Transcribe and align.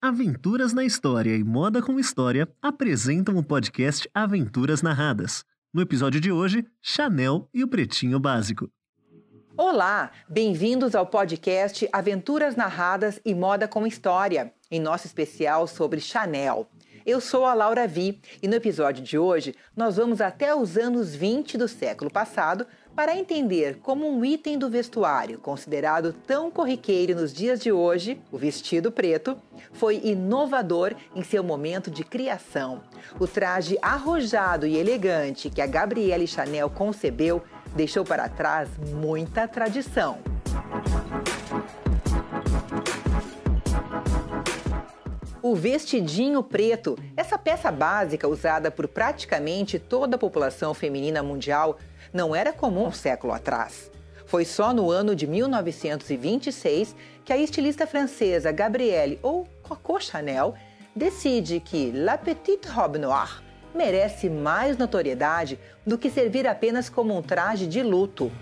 Aventuras 0.00 0.72
na 0.72 0.84
História 0.84 1.34
e 1.34 1.42
Moda 1.42 1.82
com 1.82 1.98
História 1.98 2.48
apresentam 2.62 3.36
o 3.36 3.42
podcast 3.42 4.08
Aventuras 4.14 4.80
Narradas. 4.80 5.44
No 5.74 5.82
episódio 5.82 6.20
de 6.20 6.30
hoje, 6.30 6.64
Chanel 6.80 7.48
e 7.52 7.64
o 7.64 7.68
Pretinho 7.68 8.20
Básico. 8.20 8.70
Olá, 9.56 10.12
bem-vindos 10.28 10.94
ao 10.94 11.04
podcast 11.04 11.88
Aventuras 11.92 12.54
Narradas 12.54 13.20
e 13.24 13.34
Moda 13.34 13.66
com 13.66 13.84
História, 13.88 14.54
em 14.70 14.78
nosso 14.78 15.08
especial 15.08 15.66
sobre 15.66 15.98
Chanel. 15.98 16.70
Eu 17.04 17.20
sou 17.20 17.44
a 17.44 17.52
Laura 17.52 17.84
Vi 17.88 18.20
e 18.40 18.46
no 18.46 18.54
episódio 18.54 19.02
de 19.02 19.18
hoje 19.18 19.52
nós 19.76 19.96
vamos 19.96 20.20
até 20.20 20.54
os 20.54 20.76
anos 20.76 21.12
20 21.12 21.58
do 21.58 21.66
século 21.66 22.08
passado 22.08 22.64
para 22.98 23.16
entender 23.16 23.78
como 23.80 24.10
um 24.10 24.24
item 24.24 24.58
do 24.58 24.68
vestuário, 24.68 25.38
considerado 25.38 26.12
tão 26.12 26.50
corriqueiro 26.50 27.14
nos 27.14 27.32
dias 27.32 27.60
de 27.60 27.70
hoje, 27.70 28.20
o 28.32 28.36
vestido 28.36 28.90
preto, 28.90 29.38
foi 29.72 30.00
inovador 30.02 30.96
em 31.14 31.22
seu 31.22 31.44
momento 31.44 31.92
de 31.92 32.02
criação. 32.02 32.82
O 33.16 33.24
traje 33.24 33.78
arrojado 33.80 34.66
e 34.66 34.76
elegante 34.76 35.48
que 35.48 35.62
a 35.62 35.66
Gabrielle 35.68 36.26
Chanel 36.26 36.68
concebeu 36.68 37.40
deixou 37.76 38.04
para 38.04 38.28
trás 38.28 38.68
muita 38.92 39.46
tradição. 39.46 40.18
O 45.40 45.54
vestidinho 45.54 46.42
preto, 46.42 46.98
essa 47.16 47.38
peça 47.38 47.70
básica 47.70 48.26
usada 48.26 48.72
por 48.72 48.88
praticamente 48.88 49.78
toda 49.78 50.16
a 50.16 50.18
população 50.18 50.74
feminina 50.74 51.22
mundial, 51.22 51.78
não 52.12 52.34
era 52.34 52.52
comum 52.52 52.86
um 52.86 52.92
século 52.92 53.32
atrás. 53.32 53.88
Foi 54.26 54.44
só 54.44 54.74
no 54.74 54.90
ano 54.90 55.14
de 55.14 55.28
1926 55.28 56.96
que 57.24 57.32
a 57.32 57.36
estilista 57.38 57.86
francesa 57.86 58.50
Gabrielle 58.50 59.20
ou 59.22 59.46
Coco 59.62 60.00
Chanel 60.00 60.54
decide 60.94 61.60
que 61.60 61.92
La 61.92 62.18
Petite 62.18 62.66
Robe 62.66 62.98
Noire 62.98 63.40
merece 63.72 64.28
mais 64.28 64.76
notoriedade 64.76 65.56
do 65.86 65.96
que 65.96 66.10
servir 66.10 66.48
apenas 66.48 66.88
como 66.88 67.16
um 67.16 67.22
traje 67.22 67.66
de 67.68 67.80
luto. 67.80 68.32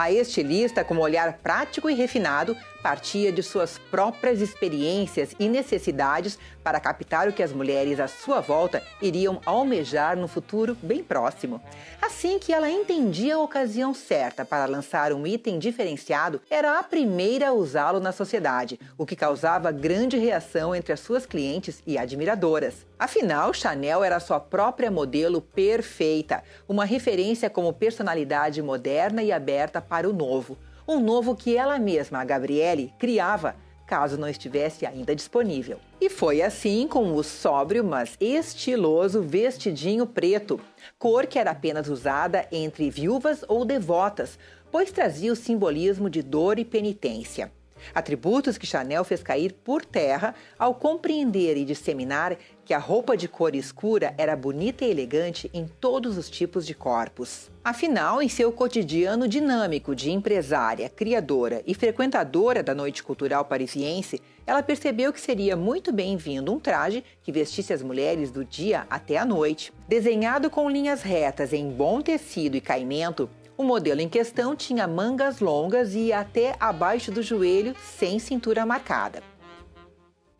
A 0.00 0.10
estilista, 0.10 0.82
com 0.82 0.94
um 0.94 1.00
olhar 1.00 1.34
prático 1.42 1.90
e 1.90 1.94
refinado, 1.94 2.56
partia 2.82 3.30
de 3.30 3.42
suas 3.42 3.78
próprias 3.90 4.40
experiências 4.40 5.34
e 5.38 5.46
necessidades 5.46 6.38
para 6.64 6.80
captar 6.80 7.28
o 7.28 7.32
que 7.34 7.42
as 7.42 7.52
mulheres 7.52 8.00
à 8.00 8.08
sua 8.08 8.40
volta 8.40 8.82
iriam 9.02 9.42
almejar 9.44 10.16
no 10.16 10.26
futuro 10.26 10.74
bem 10.82 11.04
próximo. 11.04 11.60
Assim 12.00 12.38
que 12.38 12.50
ela 12.50 12.70
entendia 12.70 13.34
a 13.34 13.40
ocasião 13.40 13.92
certa 13.92 14.42
para 14.42 14.64
lançar 14.64 15.12
um 15.12 15.26
item 15.26 15.58
diferenciado, 15.58 16.40
era 16.48 16.78
a 16.78 16.82
primeira 16.82 17.48
a 17.48 17.52
usá-lo 17.52 18.00
na 18.00 18.12
sociedade, 18.12 18.80
o 18.96 19.04
que 19.04 19.14
causava 19.14 19.70
grande 19.70 20.16
reação 20.16 20.74
entre 20.74 20.94
as 20.94 21.00
suas 21.00 21.26
clientes 21.26 21.82
e 21.86 21.98
admiradoras. 21.98 22.86
Afinal, 22.98 23.52
Chanel 23.54 24.04
era 24.04 24.20
sua 24.20 24.38
própria 24.38 24.90
modelo 24.90 25.40
perfeita, 25.40 26.42
uma 26.68 26.84
referência 26.84 27.48
como 27.48 27.72
personalidade 27.72 28.60
moderna 28.62 29.22
e 29.22 29.32
aberta 29.32 29.80
para 29.90 30.08
o 30.08 30.12
novo 30.14 30.56
um 30.90 30.98
novo 30.98 31.36
que 31.36 31.56
ela 31.56 31.78
mesma, 31.78 32.18
a 32.18 32.24
Gabriele, 32.24 32.92
criava 32.98 33.54
caso 33.86 34.16
não 34.16 34.28
estivesse 34.28 34.86
ainda 34.86 35.16
disponível. 35.16 35.78
E 36.00 36.08
foi 36.08 36.42
assim 36.42 36.86
com 36.86 37.12
o 37.14 37.24
sóbrio, 37.24 37.82
mas 37.82 38.16
estiloso 38.20 39.20
vestidinho 39.20 40.06
preto, 40.06 40.60
cor 40.96 41.26
que 41.26 41.38
era 41.38 41.50
apenas 41.50 41.88
usada 41.88 42.46
entre 42.52 42.88
viúvas 42.88 43.44
ou 43.48 43.64
devotas, 43.64 44.38
pois 44.70 44.92
trazia 44.92 45.32
o 45.32 45.36
simbolismo 45.36 46.08
de 46.08 46.22
dor 46.22 46.60
e 46.60 46.64
penitência. 46.64 47.52
Atributos 47.94 48.58
que 48.58 48.66
Chanel 48.66 49.04
fez 49.04 49.22
cair 49.22 49.52
por 49.52 49.84
terra 49.84 50.34
ao 50.58 50.74
compreender 50.74 51.56
e 51.56 51.64
disseminar 51.64 52.36
que 52.64 52.74
a 52.74 52.78
roupa 52.78 53.16
de 53.16 53.26
cor 53.26 53.56
escura 53.56 54.14
era 54.16 54.36
bonita 54.36 54.84
e 54.84 54.90
elegante 54.90 55.50
em 55.52 55.66
todos 55.66 56.16
os 56.16 56.30
tipos 56.30 56.64
de 56.64 56.72
corpos. 56.72 57.50
Afinal, 57.64 58.22
em 58.22 58.28
seu 58.28 58.52
cotidiano 58.52 59.26
dinâmico 59.26 59.94
de 59.94 60.12
empresária, 60.12 60.88
criadora 60.88 61.62
e 61.66 61.74
frequentadora 61.74 62.62
da 62.62 62.74
noite 62.74 63.02
cultural 63.02 63.44
parisiense, 63.44 64.22
ela 64.46 64.62
percebeu 64.62 65.12
que 65.12 65.20
seria 65.20 65.56
muito 65.56 65.92
bem-vindo 65.92 66.52
um 66.52 66.60
traje 66.60 67.04
que 67.22 67.32
vestisse 67.32 67.72
as 67.72 67.82
mulheres 67.82 68.30
do 68.30 68.44
dia 68.44 68.86
até 68.88 69.16
a 69.16 69.24
noite. 69.24 69.72
Desenhado 69.88 70.48
com 70.48 70.70
linhas 70.70 71.02
retas 71.02 71.52
em 71.52 71.68
bom 71.70 72.00
tecido 72.00 72.56
e 72.56 72.60
caimento, 72.60 73.28
o 73.60 73.62
modelo 73.62 74.00
em 74.00 74.08
questão 74.08 74.56
tinha 74.56 74.88
mangas 74.88 75.38
longas 75.38 75.94
e 75.94 76.14
até 76.14 76.56
abaixo 76.58 77.12
do 77.12 77.22
joelho, 77.22 77.76
sem 77.78 78.18
cintura 78.18 78.64
marcada. 78.64 79.22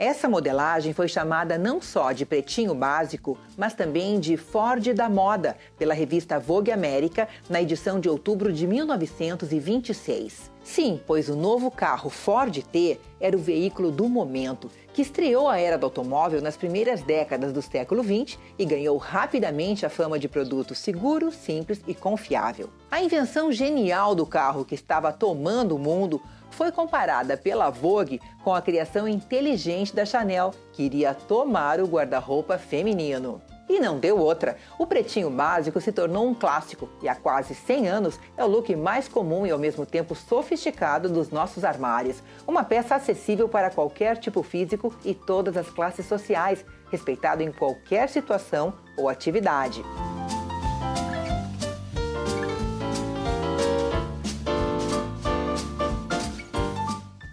Essa 0.00 0.28
modelagem 0.28 0.92
foi 0.92 1.08
chamada 1.08 1.58
não 1.58 1.82
só 1.82 2.12
de 2.12 2.24
pretinho 2.24 2.72
básico, 2.72 3.36
mas 3.56 3.74
também 3.74 4.20
de 4.20 4.36
Ford 4.36 4.94
da 4.94 5.08
moda 5.08 5.56
pela 5.76 5.92
revista 5.92 6.38
Vogue 6.38 6.70
América 6.70 7.26
na 7.50 7.60
edição 7.60 7.98
de 7.98 8.08
outubro 8.08 8.52
de 8.52 8.64
1926. 8.64 10.52
Sim, 10.62 11.00
pois 11.04 11.28
o 11.28 11.34
novo 11.34 11.68
carro 11.68 12.10
Ford 12.10 12.62
T 12.62 13.00
era 13.18 13.36
o 13.36 13.40
veículo 13.40 13.90
do 13.90 14.08
momento, 14.08 14.70
que 14.92 15.02
estreou 15.02 15.48
a 15.48 15.58
era 15.58 15.76
do 15.76 15.86
automóvel 15.86 16.40
nas 16.40 16.56
primeiras 16.56 17.02
décadas 17.02 17.52
do 17.52 17.60
século 17.60 18.04
XX 18.04 18.38
e 18.56 18.64
ganhou 18.64 18.96
rapidamente 18.98 19.84
a 19.84 19.90
fama 19.90 20.16
de 20.16 20.28
produto 20.28 20.76
seguro, 20.76 21.32
simples 21.32 21.80
e 21.88 21.94
confiável. 21.94 22.70
A 22.88 23.02
invenção 23.02 23.50
genial 23.50 24.14
do 24.14 24.24
carro 24.24 24.64
que 24.64 24.76
estava 24.76 25.12
tomando 25.12 25.74
o 25.74 25.78
mundo 25.78 26.22
foi 26.50 26.72
comparada 26.72 27.36
pela 27.36 27.70
Vogue 27.70 28.20
com 28.42 28.54
a 28.54 28.62
criação 28.62 29.06
inteligente 29.06 29.94
da 29.94 30.04
Chanel, 30.04 30.52
que 30.72 30.82
iria 30.82 31.14
tomar 31.14 31.80
o 31.80 31.86
guarda-roupa 31.86 32.58
feminino. 32.58 33.40
E 33.68 33.78
não 33.78 33.98
deu 33.98 34.18
outra. 34.18 34.56
O 34.78 34.86
pretinho 34.86 35.30
básico 35.30 35.80
se 35.80 35.92
tornou 35.92 36.26
um 36.26 36.34
clássico 36.34 36.88
e 37.02 37.08
há 37.08 37.14
quase 37.14 37.54
100 37.54 37.88
anos 37.88 38.20
é 38.36 38.42
o 38.42 38.46
look 38.48 38.74
mais 38.74 39.06
comum 39.06 39.46
e 39.46 39.50
ao 39.50 39.58
mesmo 39.58 39.84
tempo 39.84 40.14
sofisticado 40.14 41.08
dos 41.08 41.28
nossos 41.30 41.64
armários. 41.64 42.22
Uma 42.46 42.64
peça 42.64 42.94
acessível 42.94 43.48
para 43.48 43.70
qualquer 43.70 44.16
tipo 44.16 44.42
físico 44.42 44.94
e 45.04 45.14
todas 45.14 45.56
as 45.56 45.68
classes 45.68 46.06
sociais, 46.06 46.64
respeitado 46.90 47.42
em 47.42 47.52
qualquer 47.52 48.08
situação 48.08 48.72
ou 48.96 49.08
atividade. 49.08 49.82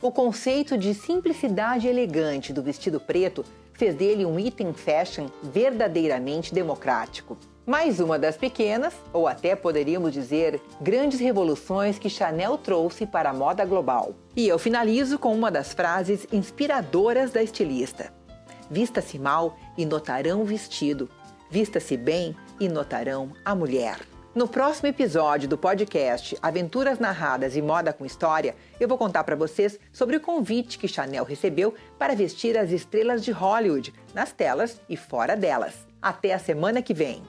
O 0.00 0.12
conceito 0.12 0.78
de 0.78 0.94
simplicidade 0.94 1.88
elegante 1.88 2.52
do 2.52 2.62
vestido 2.62 3.00
preto 3.00 3.44
fez 3.72 3.96
dele 3.96 4.24
um 4.24 4.38
item 4.38 4.72
fashion 4.72 5.26
verdadeiramente 5.42 6.54
democrático. 6.54 7.36
Mais 7.66 7.98
uma 7.98 8.16
das 8.16 8.36
pequenas, 8.36 8.94
ou 9.12 9.26
até 9.26 9.56
poderíamos 9.56 10.12
dizer, 10.12 10.60
grandes 10.80 11.18
revoluções 11.18 11.98
que 11.98 12.08
Chanel 12.08 12.56
trouxe 12.56 13.06
para 13.06 13.30
a 13.30 13.34
moda 13.34 13.64
global. 13.64 14.14
E 14.36 14.46
eu 14.46 14.56
finalizo 14.56 15.18
com 15.18 15.34
uma 15.34 15.50
das 15.50 15.72
frases 15.72 16.28
inspiradoras 16.32 17.32
da 17.32 17.42
estilista: 17.42 18.12
Vista-se 18.70 19.18
mal 19.18 19.58
e 19.76 19.84
notarão 19.84 20.42
o 20.42 20.44
vestido, 20.44 21.10
vista-se 21.50 21.96
bem 21.96 22.36
e 22.60 22.68
notarão 22.68 23.32
a 23.44 23.52
mulher. 23.52 23.98
No 24.38 24.46
próximo 24.46 24.86
episódio 24.86 25.48
do 25.48 25.58
podcast 25.58 26.38
Aventuras 26.40 27.00
Narradas 27.00 27.56
e 27.56 27.60
Moda 27.60 27.92
com 27.92 28.06
História, 28.06 28.54
eu 28.78 28.86
vou 28.86 28.96
contar 28.96 29.24
para 29.24 29.34
vocês 29.34 29.80
sobre 29.92 30.14
o 30.14 30.20
convite 30.20 30.78
que 30.78 30.86
Chanel 30.86 31.24
recebeu 31.24 31.74
para 31.98 32.14
vestir 32.14 32.56
as 32.56 32.70
estrelas 32.70 33.24
de 33.24 33.32
Hollywood 33.32 33.92
nas 34.14 34.30
telas 34.30 34.80
e 34.88 34.96
fora 34.96 35.36
delas. 35.36 35.84
Até 36.00 36.32
a 36.32 36.38
semana 36.38 36.80
que 36.80 36.94
vem! 36.94 37.20